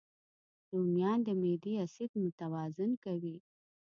رومیان 0.71 1.19
د 1.27 1.29
معدې 1.41 1.73
اسید 1.85 2.11
متوازن 2.23 2.91
کوي 3.03 3.35